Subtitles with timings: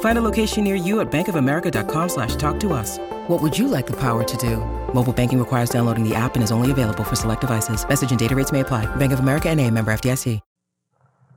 [0.00, 2.98] Find a location near you at bankofamerica.com slash talk to us.
[3.28, 4.56] What would you like the power to do?
[4.94, 7.86] Mobile banking requires downloading the app and is only available for select devices.
[7.86, 8.86] Message and data rates may apply.
[8.96, 10.40] Bank of America and a member FDIC.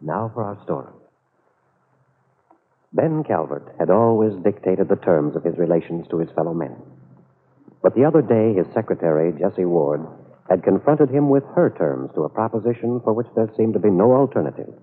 [0.01, 0.87] Now for our story.
[2.93, 6.75] Ben Calvert had always dictated the terms of his relations to his fellow men.
[7.83, 10.05] But the other day, his secretary, Jessie Ward,
[10.49, 13.91] had confronted him with her terms to a proposition for which there seemed to be
[13.91, 14.73] no alternative.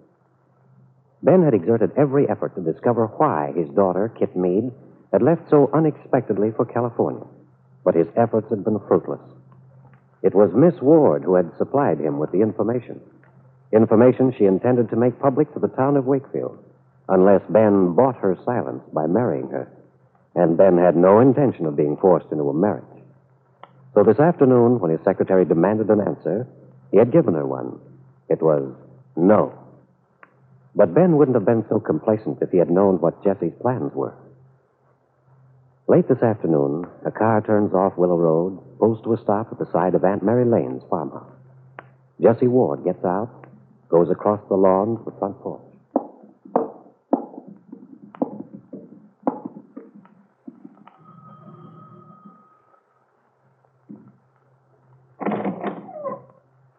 [1.23, 4.71] Ben had exerted every effort to discover why his daughter, Kit Meade,
[5.13, 7.25] had left so unexpectedly for California,
[7.85, 9.21] but his efforts had been fruitless.
[10.23, 13.01] It was Miss Ward who had supplied him with the information.
[13.73, 16.59] Information she intended to make public to the town of Wakefield,
[17.09, 19.71] unless Ben bought her silence by marrying her.
[20.35, 22.85] And Ben had no intention of being forced into a marriage.
[23.95, 26.47] So this afternoon, when his secretary demanded an answer,
[26.91, 27.81] he had given her one.
[28.29, 28.75] It was
[29.17, 29.66] no.
[30.77, 34.15] But Ben wouldn't have been so complacent if he had known what Jessie's plans were.
[35.89, 39.71] Late this afternoon, a car turns off Willow Road, pulls to a stop at the
[39.73, 41.33] side of Aunt Mary Lane's farmhouse.
[42.21, 43.31] Jessie Ward gets out,
[43.89, 45.63] goes across the lawn to the front porch.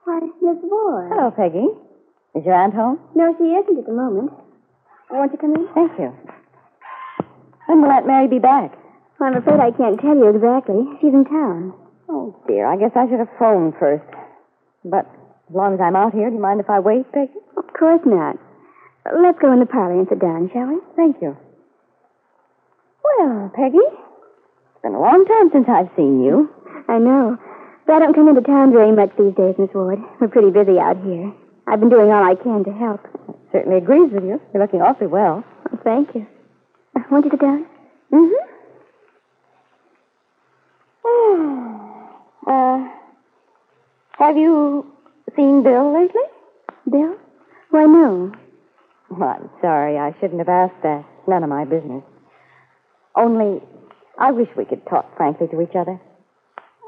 [0.03, 1.11] Why, Miss Ward.
[1.11, 1.86] Hello, Peggy.
[2.37, 3.01] Is your aunt home?
[3.15, 4.29] No, she isn't at the moment.
[5.09, 5.65] Won't you come in?
[5.73, 6.13] Thank you.
[7.65, 8.77] When will Aunt Mary be back?
[9.17, 10.85] Well, I'm afraid I can't tell you exactly.
[11.01, 11.73] She's in town.
[12.07, 12.69] Oh, dear.
[12.69, 14.05] I guess I should have phoned first.
[14.85, 15.09] But
[15.49, 17.33] as long as I'm out here, do you mind if I wait, Peggy?
[17.57, 18.37] Of course not.
[19.09, 20.77] Let's go in the parlor and sit down, shall we?
[20.95, 21.33] Thank you.
[23.01, 26.53] Well, Peggy, it's been a long time since I've seen you.
[26.87, 27.35] I know.
[27.87, 29.97] But I don't come into town very much these days, Miss Ward.
[30.21, 31.33] We're pretty busy out here.
[31.67, 33.01] I've been doing all I can to help.
[33.51, 34.39] Certainly agrees with you.
[34.53, 35.43] You're looking awfully well.
[35.71, 36.25] Oh, thank you.
[36.95, 37.65] Uh, won't you sit down?
[38.13, 38.33] Mm-hmm.
[42.47, 42.87] uh,
[44.17, 44.85] have you
[45.35, 46.21] seen Bill lately?
[46.89, 47.17] Bill?
[47.71, 48.31] Why, no.
[49.09, 49.97] Well, I'm sorry.
[49.97, 51.03] I shouldn't have asked that.
[51.19, 52.03] It's none of my business.
[53.15, 53.61] Only,
[54.17, 55.99] I wish we could talk frankly to each other.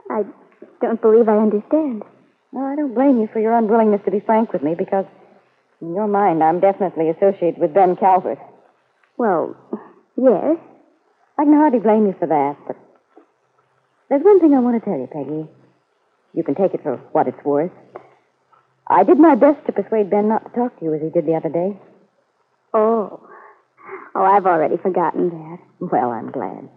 [0.10, 0.24] I
[0.82, 2.04] don't believe I understand.
[2.52, 5.06] No, I don't blame you for your unwillingness to be frank with me because,
[5.82, 8.40] in your mind, I'm definitely associated with Ben Calvert.
[9.18, 9.56] Well,
[10.18, 10.58] yes.
[11.38, 12.76] I can hardly blame you for that, but
[14.10, 15.48] there's one thing I want to tell you, Peggy.
[16.34, 17.72] You can take it for what it's worth.
[18.88, 21.26] I did my best to persuade Ben not to talk to you as he did
[21.26, 21.78] the other day.
[22.74, 23.22] Oh.
[24.16, 25.60] Oh, I've already forgotten that.
[25.80, 26.68] Well, I'm glad.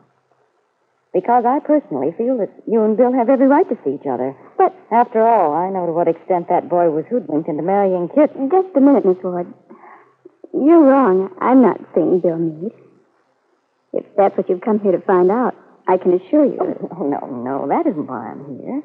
[1.13, 4.37] Because I personally feel that you and Bill have every right to see each other.
[4.59, 8.31] But after all, I know to what extent that boy was hoodwinked into marrying Kit.
[8.51, 9.53] Just a minute, Miss Ward.
[10.53, 11.35] You're wrong.
[11.41, 12.73] I'm not seeing Bill Meade.
[13.93, 15.55] If that's what you've come here to find out,
[15.89, 16.59] I can assure you.
[16.61, 18.83] Oh, oh, no, no, that isn't why I'm here.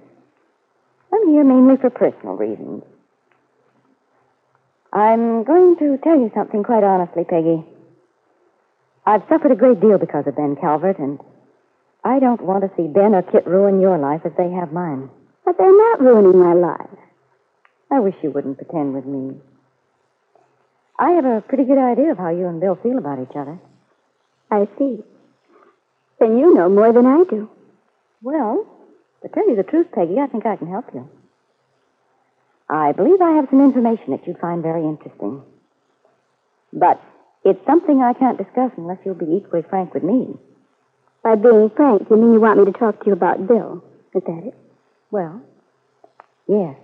[1.13, 2.83] I'm here mainly for personal reasons.
[4.91, 7.63] I'm going to tell you something quite honestly, Peggy.
[9.05, 11.19] I've suffered a great deal because of Ben Calvert, and
[12.03, 15.09] I don't want to see Ben or Kit ruin your life as they have mine.
[15.47, 16.99] But they're not ruining my life.
[17.89, 19.39] I wish you wouldn't pretend with me.
[20.99, 23.57] I have a pretty good idea of how you and Bill feel about each other.
[24.51, 25.01] I see.
[26.19, 27.49] Then you know more than I do.
[28.21, 28.67] Well,
[29.21, 31.07] to tell you the truth, Peggy, I think I can help you.
[32.69, 35.43] I believe I have some information that you'd find very interesting.
[36.73, 37.01] But
[37.45, 40.35] it's something I can't discuss unless you'll be equally frank with me.
[41.23, 43.81] By being frank, you mean you want me to talk to you about Bill.
[44.13, 44.66] Is that it?
[45.11, 45.41] Well,
[46.47, 46.75] yes.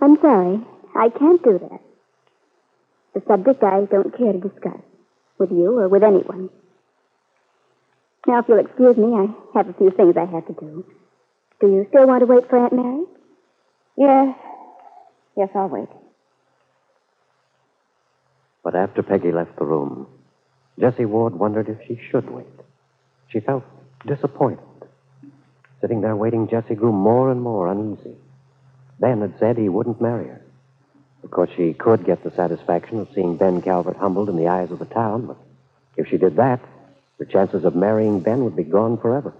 [0.00, 0.60] I'm sorry.
[0.94, 1.80] I can't do that.
[3.14, 4.80] The subject I don't care to discuss
[5.38, 6.50] with you or with anyone.
[8.26, 10.84] Now, if you'll excuse me, I have a few things I have to do.
[11.60, 13.04] Do you still want to wait for Aunt Mary?
[13.96, 14.36] Yes.
[15.36, 15.88] Yes, I'll wait.
[18.62, 20.06] But after Peggy left the room,
[20.78, 22.46] Jessie Ward wondered if she should wait.
[23.28, 23.64] She felt
[24.06, 24.67] disappointed.
[25.80, 28.16] Sitting there waiting, Jessie grew more and more uneasy.
[28.98, 30.42] Ben had said he wouldn't marry her.
[31.22, 34.70] Of course, she could get the satisfaction of seeing Ben Calvert humbled in the eyes
[34.70, 35.36] of the town, but
[35.96, 36.60] if she did that,
[37.18, 39.34] Her chances of marrying Ben would be gone forever.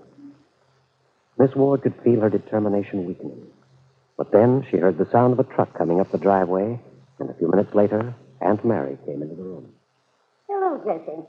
[1.39, 3.47] Miss Ward could feel her determination weakening.
[4.17, 6.81] But then she heard the sound of a truck coming up the driveway,
[7.21, 9.73] and a few minutes later, Aunt Mary came into the room.
[10.49, 11.23] Hello, Jessie.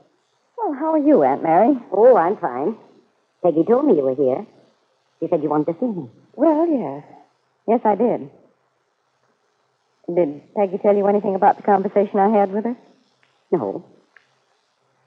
[0.58, 1.78] Well, how are you, Aunt Mary?
[1.92, 2.76] Oh, I'm fine.
[3.44, 4.44] Peggy told me you were here.
[5.20, 6.08] She said you wanted to see me.
[6.34, 7.04] Well, yes.
[7.68, 8.30] Yes, I did.
[10.12, 12.76] Did Peggy tell you anything about the conversation I had with her?
[13.52, 13.84] No.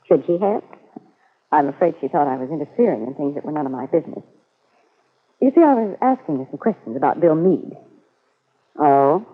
[0.07, 0.63] Should she have?
[1.51, 4.24] I'm afraid she thought I was interfering in things that were none of my business.
[5.42, 7.75] You see, I was asking her some questions about Bill Meade.
[8.80, 9.25] Oh?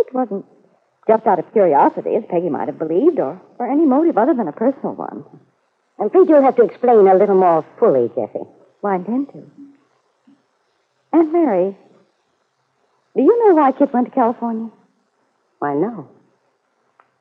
[0.00, 0.46] It wasn't
[1.08, 4.48] just out of curiosity, as Peggy might have believed, or for any motive other than
[4.48, 5.24] a personal one.
[5.98, 8.46] I'm afraid you'll have to explain a little more fully, Jessie.
[8.84, 9.42] I intend to.
[11.12, 11.76] Aunt Mary,
[13.14, 14.70] do you know why Kit went to California?
[15.58, 16.08] Why, no.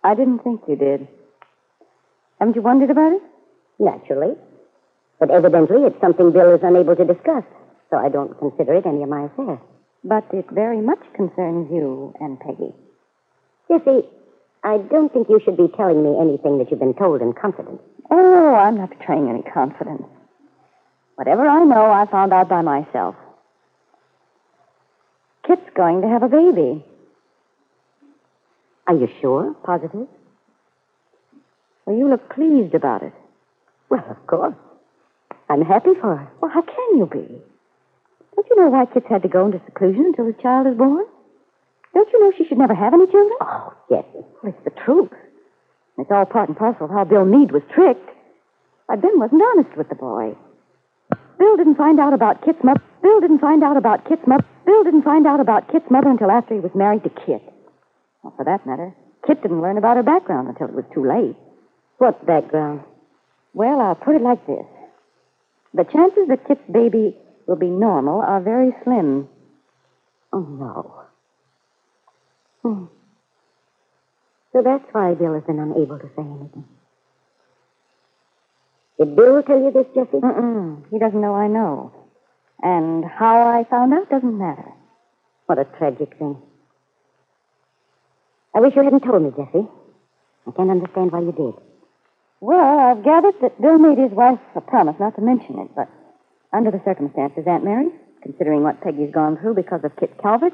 [0.04, 1.08] I didn't think you did.
[2.40, 3.22] Haven't you wondered about it?
[3.78, 4.36] Naturally.
[5.20, 7.44] But evidently it's something Bill is unable to discuss,
[7.92, 9.62] so I don't consider it any of my affair.
[10.04, 12.74] But it very much concerns you and Peggy.
[13.68, 14.08] Jessie,
[14.64, 17.82] I don't think you should be telling me anything that you've been told in confidence.
[18.10, 20.08] Oh, I'm not betraying any confidence.
[21.22, 23.14] Whatever I know, I found out by myself.
[25.46, 26.84] Kit's going to have a baby.
[28.88, 29.54] Are you sure?
[29.64, 30.08] Positive?
[31.86, 33.14] Well, you look pleased about it.
[33.88, 34.56] Well, of course.
[35.48, 36.28] I'm happy for her.
[36.42, 37.40] Well, how can you be?
[38.36, 41.06] Don't you know why Kit's had to go into seclusion until the child is born?
[41.94, 43.38] Don't you know she should never have any children?
[43.42, 44.06] Oh, yes.
[44.16, 44.26] Well,
[44.58, 45.12] it's the truth.
[46.00, 48.10] It's all part and parcel of how Bill Meade was tricked.
[48.88, 50.36] Why, Ben wasn't honest with the boy.
[51.42, 52.84] Bill didn't find out about Kit's mother.
[53.02, 54.46] Bill didn't find out about Kit's mother.
[54.64, 57.42] Bill didn't find out about Kit's mother until after he was married to Kit.
[58.22, 58.94] Well, for that matter,
[59.26, 61.36] Kit didn't learn about her background until it was too late.
[61.98, 62.82] What background?
[63.56, 64.68] Well, I'll put it like this.
[65.74, 67.18] The chances that Kit's baby
[67.48, 69.28] will be normal are very slim.
[70.32, 71.04] Oh, no.
[72.62, 72.86] Hmm.
[74.54, 76.66] So that's why Bill has been unable to say anything.
[79.02, 80.22] Did Bill tell you this, Jessie?
[80.22, 80.84] Mm-mm.
[80.92, 81.92] He doesn't know I know.
[82.62, 84.72] And how I found out doesn't matter.
[85.48, 86.38] What a tragic thing.
[88.54, 89.68] I wish you hadn't told me, Jessie.
[90.46, 91.56] I can't understand why you did.
[92.42, 95.90] Well, I've gathered that Bill made his wife a promise not to mention it, but
[96.54, 97.90] under the circumstances, Aunt Mary,
[98.22, 100.54] considering what Peggy's gone through because of Kit Calvert,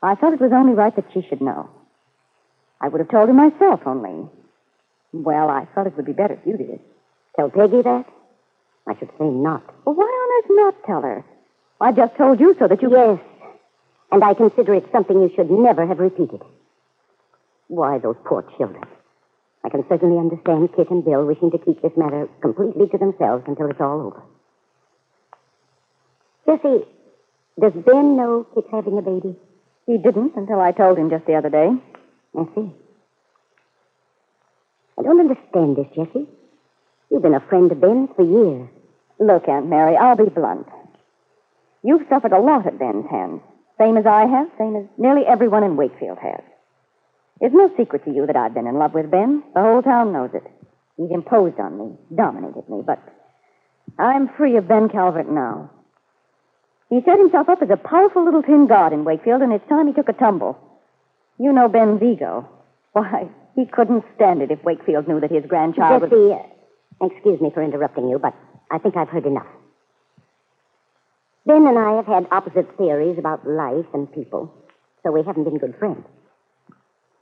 [0.00, 1.68] I felt it was only right that she should know.
[2.80, 4.30] I would have told her myself, only.
[5.12, 6.78] Well, I felt it would be better if you did.
[7.36, 8.06] Tell Peggy that?
[8.86, 9.64] I should say not.
[9.84, 11.24] Well, why on earth not tell her?
[11.80, 12.90] I just told you so that you.
[12.90, 13.18] Yes.
[14.12, 16.42] And I consider it something you should never have repeated.
[17.68, 18.84] Why, those poor children.
[19.64, 23.44] I can certainly understand Kit and Bill wishing to keep this matter completely to themselves
[23.46, 24.22] until it's all over.
[26.46, 26.84] Jessie,
[27.58, 29.34] does Ben know Kit's having a baby?
[29.86, 31.70] He didn't until I told him just the other day.
[32.38, 32.70] I see.
[34.98, 36.28] I don't understand this, Jessie.
[37.10, 38.68] You've been a friend to Ben for years.
[39.18, 40.66] Look, Aunt Mary, I'll be blunt.
[41.82, 43.40] You've suffered a lot at Ben's hands.
[43.78, 46.40] Same as I have, same as nearly everyone in Wakefield has.
[47.40, 49.42] It's no secret to you that I've been in love with Ben.
[49.54, 50.44] The whole town knows it.
[50.96, 53.00] He's imposed on me, dominated me, but
[53.98, 55.70] I'm free of Ben Calvert now.
[56.88, 59.88] He set himself up as a powerful little tin god in Wakefield, and it's time
[59.88, 60.56] he took a tumble.
[61.38, 62.48] You know Ben's ego.
[62.92, 66.46] Why, he couldn't stand it if Wakefield knew that his grandchild Jessie, was...
[67.00, 68.34] excuse me for interrupting you, but
[68.70, 69.46] I think I've heard enough.
[71.46, 74.52] Ben and I have had opposite theories about life and people,
[75.02, 76.06] so we haven't been good friends.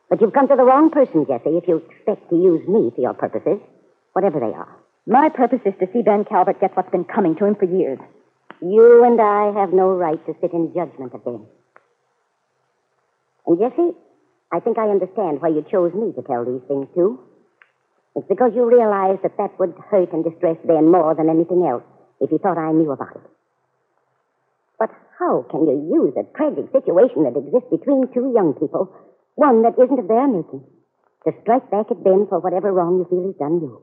[0.09, 3.01] But you've come to the wrong person, Jessie, if you expect to use me for
[3.01, 3.59] your purposes,
[4.13, 4.77] whatever they are.
[5.07, 7.99] My purpose is to see Ben Calvert get what's been coming to him for years.
[8.61, 11.45] You and I have no right to sit in judgment of Ben.
[13.47, 13.97] And Jessie,
[14.53, 17.19] I think I understand why you chose me to tell these things to.
[18.15, 21.85] It's because you realized that that would hurt and distress Ben more than anything else
[22.21, 23.31] if he thought I knew about it.
[24.79, 28.93] But how can you use a tragic situation that exists between two young people,
[29.35, 30.65] one that isn't of their making,
[31.25, 33.81] to strike back at Ben for whatever wrong you feel he's done you?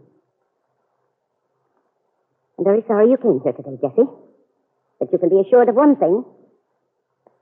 [2.58, 4.10] I'm very sorry you came here today, Jessie.
[5.00, 6.26] But you can be assured of one thing.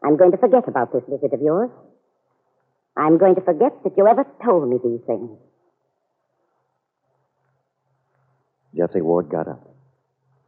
[0.05, 1.71] I'm going to forget about this visit of yours.
[2.95, 5.31] I'm going to forget that you ever told me these things.
[8.77, 9.67] Jessie Ward got up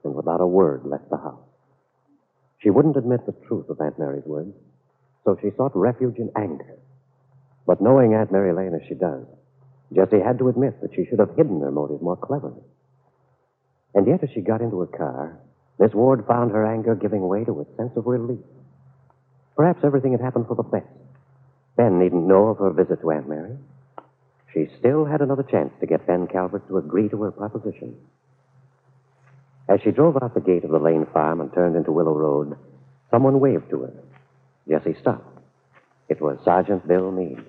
[0.03, 1.41] and without a word left the house.
[2.59, 4.53] She wouldn't admit the truth of Aunt Mary's words,
[5.23, 6.77] so she sought refuge in anger.
[7.65, 9.25] But knowing Aunt Mary Lane as she does,
[9.93, 12.61] Jessie had to admit that she should have hidden her motive more cleverly.
[13.95, 15.39] And yet, as she got into her car,
[15.79, 18.45] Miss Ward found her anger giving way to a sense of relief.
[19.55, 20.85] Perhaps everything had happened for the best.
[21.75, 23.57] Ben needn't know of her visit to Aunt Mary.
[24.53, 27.95] She still had another chance to get Ben Calvert to agree to her proposition.
[29.69, 32.57] As she drove out the gate of the Lane farm and turned into Willow Road,
[33.11, 33.93] someone waved to her.
[34.67, 35.39] Jessie stopped.
[36.09, 37.45] It was Sergeant Bill Meade.